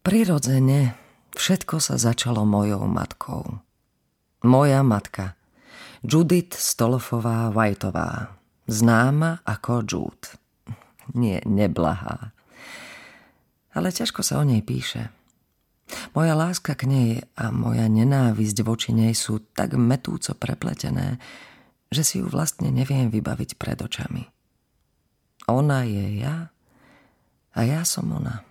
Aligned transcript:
Prirodzene 0.00 0.96
všetko 1.36 1.76
sa 1.76 2.00
začalo 2.00 2.48
mojou 2.48 2.88
matkou. 2.88 3.60
Moja 4.48 4.80
matka, 4.80 5.36
Judith 6.00 6.56
Stolofová 6.56 7.52
Whiteová, 7.52 8.32
známa 8.64 9.44
ako 9.44 9.84
Jude. 9.84 10.40
Nie, 11.12 11.44
neblahá. 11.44 12.32
Ale 13.76 13.92
ťažko 13.92 14.24
sa 14.24 14.40
o 14.40 14.44
nej 14.48 14.64
píše. 14.64 15.12
Moja 16.16 16.32
láska 16.32 16.72
k 16.72 16.88
nej 16.88 17.10
a 17.36 17.52
moja 17.52 17.84
nenávisť 17.84 18.64
voči 18.64 18.96
nej 18.96 19.12
sú 19.12 19.52
tak 19.52 19.76
metúco 19.76 20.32
prepletené, 20.32 21.20
že 21.92 22.08
si 22.08 22.24
ju 22.24 22.26
vlastne 22.32 22.72
neviem 22.72 23.12
vybaviť 23.12 23.60
pred 23.60 23.76
očami. 23.76 24.24
Ona 25.52 25.84
je 25.84 26.24
ja 26.24 26.48
a 27.52 27.60
ja 27.68 27.84
som 27.84 28.08
ona. 28.16 28.48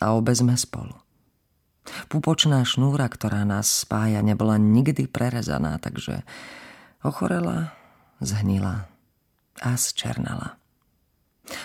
A 0.00 0.16
obe 0.16 0.32
sme 0.32 0.56
spolu. 0.56 0.96
Pupočná 2.08 2.64
šnúra, 2.64 3.08
ktorá 3.08 3.44
nás 3.44 3.84
spája, 3.84 4.20
nebola 4.24 4.56
nikdy 4.60 5.08
prerezaná, 5.08 5.80
takže 5.80 6.24
ochorela, 7.00 7.72
zhnila 8.20 8.88
a 9.60 9.70
zčernala. 9.76 10.60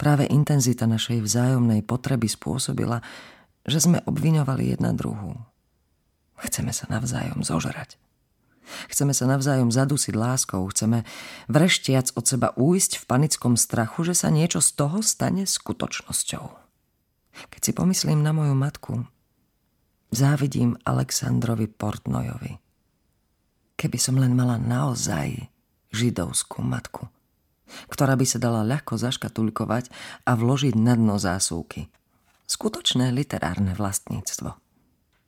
Práve 0.00 0.26
intenzita 0.26 0.88
našej 0.88 1.22
vzájomnej 1.22 1.84
potreby 1.86 2.26
spôsobila, 2.26 3.04
že 3.68 3.78
sme 3.84 4.02
obviňovali 4.08 4.74
jedna 4.74 4.90
druhú. 4.96 5.38
Chceme 6.40 6.72
sa 6.72 6.88
navzájom 6.88 7.44
zožrať. 7.44 8.00
Chceme 8.92 9.16
sa 9.16 9.24
navzájom 9.24 9.72
zadusiť 9.72 10.12
láskou, 10.12 10.60
chceme 10.68 11.08
vreštiac 11.48 12.12
od 12.12 12.24
seba 12.28 12.52
újsť 12.52 13.00
v 13.00 13.04
panickom 13.08 13.54
strachu, 13.56 14.04
že 14.04 14.14
sa 14.14 14.28
niečo 14.28 14.60
z 14.60 14.76
toho 14.76 15.00
stane 15.00 15.48
skutočnosťou. 15.48 16.67
Keď 17.46 17.60
si 17.62 17.72
pomyslím 17.72 18.20
na 18.26 18.34
moju 18.34 18.54
matku, 18.58 19.06
závidím 20.10 20.74
Aleksandrovi 20.82 21.70
Portnojovi. 21.70 22.58
Keby 23.78 23.98
som 23.98 24.18
len 24.18 24.34
mala 24.34 24.58
naozaj 24.58 25.46
židovskú 25.94 26.66
matku, 26.66 27.06
ktorá 27.88 28.18
by 28.18 28.26
sa 28.26 28.42
dala 28.42 28.66
ľahko 28.66 28.98
zaškatulkovať 28.98 29.92
a 30.26 30.34
vložiť 30.34 30.74
na 30.74 30.98
dno 30.98 31.20
zásuvky. 31.20 31.86
Skutočné 32.48 33.12
literárne 33.12 33.76
vlastníctvo. 33.76 34.56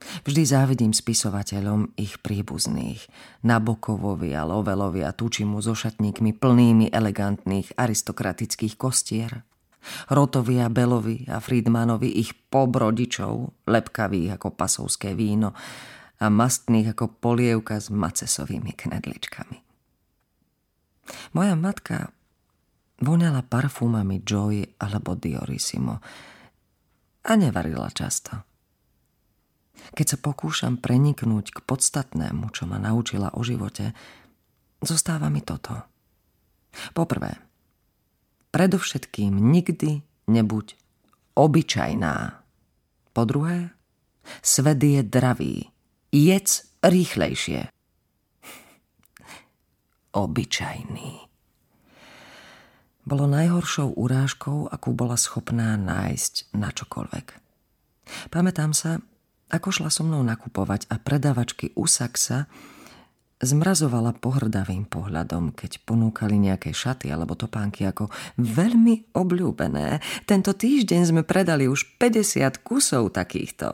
Vždy 0.00 0.42
závidím 0.48 0.96
spisovateľom 0.96 1.92
ich 2.00 2.16
príbuzných. 2.24 3.04
Nabokovovi 3.44 4.32
a 4.32 4.48
Lovelovi 4.48 5.04
a 5.04 5.12
Tučimu 5.12 5.60
so 5.60 5.76
šatníkmi 5.76 6.32
plnými 6.40 6.88
elegantných 6.88 7.76
aristokratických 7.76 8.80
kostier. 8.80 9.44
Rotovi 10.12 10.60
a 10.60 10.68
Belovi 10.68 11.24
a 11.28 11.40
Friedmanovi 11.40 12.20
ich 12.20 12.36
pobrodičov, 12.36 13.64
lepkavých 13.66 14.36
ako 14.36 14.48
pasovské 14.52 15.16
víno 15.16 15.56
a 16.20 16.26
mastných 16.28 16.92
ako 16.92 17.16
polievka 17.16 17.80
s 17.80 17.88
macesovými 17.88 18.76
knedličkami. 18.76 19.58
Moja 21.32 21.54
matka 21.56 22.12
voňala 23.00 23.40
parfumami 23.42 24.20
Joy 24.20 24.76
alebo 24.78 25.16
Diorissimo 25.16 25.98
a 27.24 27.32
nevarila 27.34 27.88
často. 27.90 28.44
Keď 29.96 30.06
sa 30.06 30.18
pokúšam 30.20 30.76
preniknúť 30.76 31.56
k 31.56 31.58
podstatnému, 31.64 32.52
čo 32.52 32.68
ma 32.68 32.76
naučila 32.76 33.32
o 33.32 33.40
živote, 33.40 33.96
zostáva 34.84 35.32
mi 35.32 35.40
toto. 35.40 35.72
Poprvé, 36.92 37.49
predovšetkým 38.50 39.34
nikdy 39.34 40.02
nebuď 40.26 40.74
obyčajná. 41.34 42.42
Po 43.10 43.22
druhé, 43.26 43.74
svet 44.42 44.82
je 44.82 45.02
dravý. 45.02 45.70
Jedz 46.10 46.70
rýchlejšie. 46.82 47.70
Obyčajný. 50.10 51.30
Bolo 53.06 53.24
najhoršou 53.30 53.94
urážkou, 53.96 54.70
akú 54.70 54.94
bola 54.94 55.14
schopná 55.16 55.78
nájsť 55.78 56.54
na 56.54 56.70
čokoľvek. 56.70 57.26
Pamätám 58.30 58.74
sa, 58.74 58.98
ako 59.50 59.68
šla 59.70 59.90
so 59.90 60.02
mnou 60.06 60.22
nakupovať 60.22 60.86
a 60.90 60.98
predavačky 60.98 61.74
u 61.74 61.86
Saxa 61.86 62.46
zmrazovala 63.40 64.12
pohrdavým 64.20 64.84
pohľadom, 64.84 65.56
keď 65.56 65.80
ponúkali 65.88 66.36
nejaké 66.36 66.76
šaty 66.76 67.08
alebo 67.08 67.32
topánky 67.32 67.88
ako 67.88 68.12
veľmi 68.36 69.16
obľúbené. 69.16 70.04
Tento 70.28 70.52
týždeň 70.52 71.00
sme 71.08 71.22
predali 71.24 71.64
už 71.64 71.96
50 71.96 72.60
kusov 72.60 73.16
takýchto. 73.16 73.72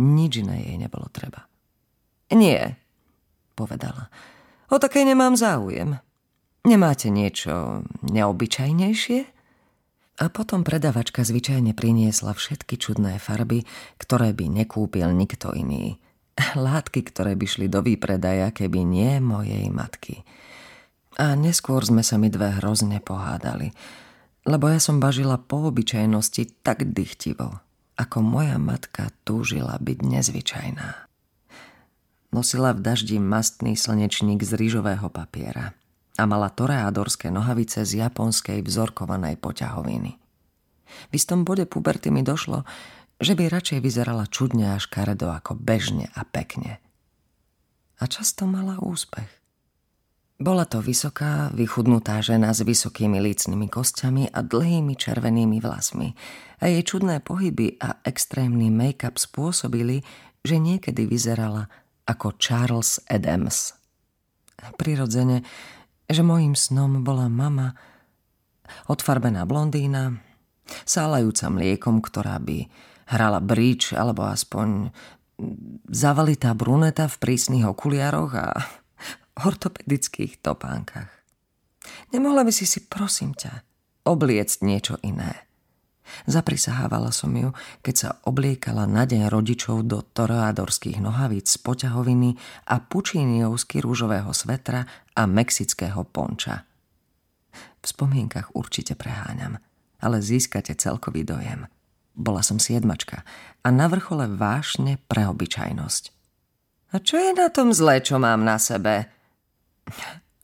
Nič 0.00 0.42
iné 0.42 0.64
jej 0.64 0.76
nebolo 0.80 1.06
treba. 1.12 1.46
Nie, 2.34 2.80
povedala. 3.54 4.10
O 4.72 4.80
také 4.80 5.04
nemám 5.06 5.36
záujem. 5.38 6.00
Nemáte 6.64 7.12
niečo 7.12 7.84
neobyčajnejšie? 8.00 9.20
A 10.14 10.30
potom 10.30 10.62
predavačka 10.62 11.26
zvyčajne 11.26 11.76
priniesla 11.76 12.32
všetky 12.32 12.78
čudné 12.80 13.20
farby, 13.20 13.66
ktoré 14.00 14.32
by 14.32 14.64
nekúpil 14.64 15.10
nikto 15.10 15.52
iný. 15.52 15.98
Látky, 16.38 17.06
ktoré 17.06 17.38
by 17.38 17.46
šli 17.46 17.66
do 17.70 17.82
výpredaja, 17.82 18.50
keby 18.50 18.82
nie 18.82 19.22
mojej 19.22 19.70
matky. 19.70 20.26
A 21.14 21.38
neskôr 21.38 21.82
sme 21.86 22.02
sa 22.02 22.18
mi 22.18 22.26
dve 22.26 22.58
hrozne 22.58 22.98
pohádali, 22.98 23.70
lebo 24.44 24.66
ja 24.66 24.82
som 24.82 24.98
bažila 24.98 25.38
po 25.38 25.70
obyčajnosti 25.70 26.66
tak 26.66 26.90
dychtivo, 26.90 27.62
ako 27.94 28.18
moja 28.20 28.58
matka 28.58 29.14
túžila 29.22 29.78
byť 29.78 29.98
nezvyčajná. 30.02 30.90
Nosila 32.34 32.74
v 32.74 32.82
daždi 32.82 33.22
mastný 33.22 33.78
slnečník 33.78 34.42
z 34.42 34.58
rýžového 34.58 35.06
papiera– 35.06 35.70
a 36.14 36.22
mala 36.30 36.50
toreadorské 36.50 37.30
nohavice 37.30 37.82
z 37.82 38.06
japonskej 38.06 38.62
vzorkovanej 38.62 39.34
poťahoviny. 39.42 40.12
V 41.10 41.12
istom 41.12 41.42
bode 41.42 41.66
puberty 41.66 42.14
mi 42.14 42.22
došlo, 42.22 42.62
že 43.18 43.32
by 43.38 43.50
radšej 43.50 43.78
vyzerala 43.82 44.26
čudne 44.30 44.74
až 44.74 44.90
karedo 44.90 45.30
ako 45.30 45.58
bežne 45.58 46.10
a 46.14 46.22
pekne. 46.26 46.82
A 47.98 48.04
často 48.10 48.44
mala 48.46 48.78
úspech. 48.82 49.28
Bola 50.34 50.66
to 50.66 50.82
vysoká, 50.82 51.48
vychudnutá 51.54 52.18
žena 52.18 52.50
s 52.50 52.66
vysokými 52.66 53.22
lícnymi 53.22 53.70
kostiami 53.70 54.34
a 54.34 54.42
dlhými 54.42 54.98
červenými 54.98 55.62
vlasmi 55.62 56.10
a 56.58 56.66
jej 56.66 56.82
čudné 56.82 57.22
pohyby 57.22 57.78
a 57.78 58.02
extrémny 58.02 58.66
make-up 58.66 59.14
spôsobili, 59.14 60.02
že 60.42 60.58
niekedy 60.58 61.06
vyzerala 61.06 61.70
ako 62.10 62.34
Charles 62.36 62.98
Adams. 63.06 63.78
Prirodzene 64.74 65.46
že 66.08 66.20
mojim 66.20 66.52
snom 66.52 67.00
bola 67.00 67.32
mama, 67.32 67.72
odfarbená 68.88 69.48
blondína, 69.48 70.20
sálajúca 70.84 71.48
mliekom, 71.48 72.04
ktorá 72.04 72.36
by 72.40 72.68
hrala 73.08 73.40
bridge 73.40 73.92
alebo 73.92 74.24
aspoň 74.24 74.92
zavalitá 75.90 76.54
bruneta 76.54 77.10
v 77.10 77.16
prísnych 77.20 77.66
okuliaroch 77.66 78.32
a 78.38 78.48
ortopedických 79.48 80.38
topánkach. 80.40 81.10
Nemohla 82.14 82.46
by 82.46 82.52
si 82.54 82.64
si, 82.64 82.80
prosím 82.86 83.34
ťa, 83.34 83.66
obliecť 84.06 84.58
niečo 84.64 84.94
iné. 85.02 85.44
Zaprisahávala 86.28 87.10
som 87.10 87.32
ju, 87.32 87.56
keď 87.80 87.94
sa 87.96 88.10
obliekala 88.28 88.84
na 88.84 89.08
deň 89.08 89.32
rodičov 89.32 89.88
do 89.88 90.04
toreadorských 90.04 91.00
nohavíc 91.00 91.48
z 91.48 91.58
poťahoviny 91.64 92.36
a 92.68 92.76
pučíniovsky 92.78 93.80
rúžového 93.80 94.30
svetra 94.36 94.84
a 95.16 95.22
mexického 95.24 96.04
ponča. 96.04 96.68
V 97.80 97.84
spomienkach 97.84 98.52
určite 98.52 98.96
preháňam, 98.96 99.60
ale 100.00 100.20
získate 100.20 100.76
celkový 100.76 101.24
dojem. 101.24 101.64
Bola 102.14 102.46
som 102.46 102.62
siedmačka 102.62 103.26
a 103.62 103.68
na 103.74 103.90
vrchole 103.90 104.30
vášne 104.30 105.02
pre 105.10 105.26
obyčajnosť. 105.26 106.14
A 106.94 107.02
čo 107.02 107.18
je 107.18 107.34
na 107.34 107.50
tom 107.50 107.74
zlé, 107.74 107.98
čo 107.98 108.22
mám 108.22 108.46
na 108.46 108.54
sebe? 108.54 109.10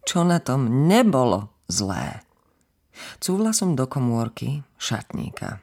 Čo 0.03 0.27
na 0.27 0.43
tom 0.43 0.91
nebolo 0.91 1.55
zlé? 1.71 2.27
Cúvla 3.23 3.55
som 3.55 3.79
do 3.79 3.87
komórky 3.87 4.67
šatníka. 4.75 5.63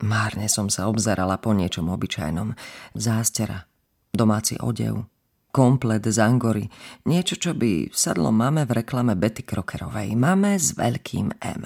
Márne 0.00 0.48
som 0.48 0.72
sa 0.72 0.88
obzerala 0.88 1.36
po 1.36 1.52
niečom 1.52 1.90
obyčajnom. 1.92 2.56
Zástera, 2.96 3.68
domáci 4.14 4.56
odev, 4.56 5.04
komplet 5.52 6.06
z 6.06 6.18
Angory, 6.22 6.70
niečo, 7.04 7.36
čo 7.36 7.52
by 7.52 7.90
sadlo 7.92 8.30
máme 8.30 8.64
v 8.64 8.80
reklame 8.80 9.18
Betty 9.18 9.42
Krokerovej. 9.44 10.14
Máme 10.14 10.56
s 10.56 10.78
veľkým 10.78 11.36
M. 11.42 11.62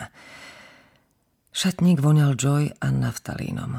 Šatník 1.54 2.02
voňal 2.02 2.34
Joy 2.34 2.66
a 2.82 2.90
naftalínom. 2.90 3.78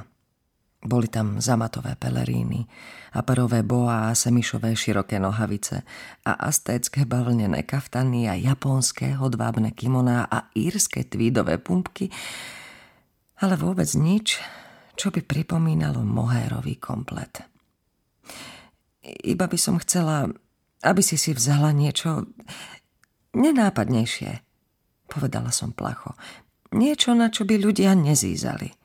Boli 0.79 1.11
tam 1.11 1.43
zamatové 1.43 1.99
peleríny, 1.99 2.63
aperové 3.11 3.67
boa 3.67 4.07
a 4.07 4.15
semišové 4.15 4.71
široké 4.79 5.19
nohavice 5.19 5.83
a 6.23 6.39
astécké 6.47 7.03
bavlnené 7.03 7.67
kaftany 7.67 8.31
a 8.31 8.39
japonské 8.39 9.19
hodvábne 9.19 9.75
kimoná 9.75 10.23
a 10.23 10.47
írske 10.55 11.03
tvídové 11.03 11.59
pumpky, 11.59 12.07
ale 13.43 13.59
vôbec 13.59 13.91
nič, 13.91 14.39
čo 14.95 15.11
by 15.11 15.19
pripomínalo 15.27 15.99
mohérový 15.99 16.79
komplet. 16.79 17.43
Iba 19.03 19.51
by 19.51 19.57
som 19.59 19.83
chcela, 19.83 20.31
aby 20.79 21.03
si 21.03 21.19
si 21.19 21.35
vzala 21.35 21.75
niečo 21.75 22.23
nenápadnejšie, 23.35 24.31
povedala 25.11 25.51
som 25.51 25.75
placho. 25.75 26.15
Niečo, 26.75 27.15
na 27.15 27.31
čo 27.31 27.47
by 27.47 27.55
ľudia 27.55 27.95
nezízali. 27.95 28.75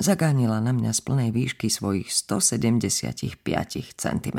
Zagánila 0.00 0.64
na 0.64 0.72
mňa 0.72 0.96
z 0.96 1.00
plnej 1.04 1.28
výšky 1.28 1.68
svojich 1.68 2.08
175 2.08 3.36
cm. 4.00 4.38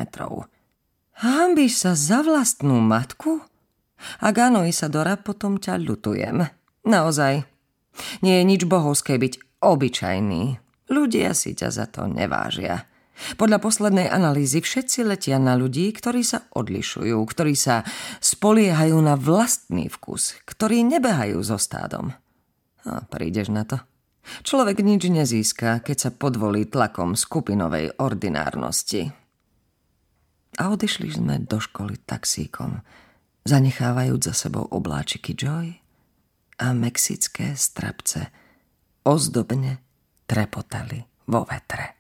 Hambíš 1.21 1.74
sa 1.77 1.94
za 1.94 2.25
vlastnú 2.25 2.81
matku? 2.81 3.45
Ak 4.21 4.36
áno, 4.42 4.65
Isadora, 4.65 5.21
potom 5.21 5.62
ťa 5.62 5.77
ľutujem. 5.81 6.50
Naozaj. 6.86 7.45
Nie 8.25 8.42
je 8.42 8.50
nič 8.50 8.65
bohovské 8.65 9.21
byť 9.21 9.62
obyčajný. 9.62 10.57
Ľudia 10.89 11.38
si 11.38 11.53
ťa 11.53 11.69
za 11.69 11.86
to 11.86 12.10
nevážia. 12.10 12.89
Podľa 13.38 13.57
poslednej 13.62 14.10
analýzy 14.10 14.62
všetci 14.62 15.06
letia 15.06 15.38
na 15.42 15.57
ľudí, 15.57 15.89
ktorí 15.94 16.21
sa 16.21 16.45
odlišujú, 16.53 17.18
ktorí 17.18 17.53
sa 17.57 17.81
spoliehajú 18.21 18.98
na 19.01 19.13
vlastný 19.18 19.89
vkus, 19.89 20.38
ktorí 20.45 20.86
nebehajú 20.86 21.42
so 21.42 21.57
stádom. 21.57 22.13
A 22.88 23.04
prídeš 23.04 23.51
na 23.51 23.68
to? 23.68 23.78
Človek 24.44 24.84
nič 24.84 25.07
nezíska, 25.07 25.84
keď 25.84 25.98
sa 25.98 26.10
podvolí 26.12 26.68
tlakom 26.68 27.16
skupinovej 27.16 27.95
ordinárnosti. 28.00 29.12
A 30.57 30.63
odišli 30.72 31.12
sme 31.12 31.44
do 31.44 31.60
školy 31.60 32.00
taxíkom, 32.04 32.81
zanechávajúc 33.48 34.31
za 34.31 34.34
sebou 34.36 34.68
obláčiky 34.68 35.36
Joy 35.36 35.75
a 36.60 36.68
mexické 36.74 37.54
strapce 37.54 38.31
ozdobne 39.07 39.80
trepotali 40.28 41.00
vo 41.30 41.48
vetre. 41.48 41.97